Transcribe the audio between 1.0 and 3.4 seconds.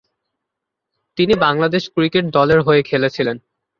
তিনি বাংলাদেশ ক্রিকেট দলের হয়ে খেলেছিলেন।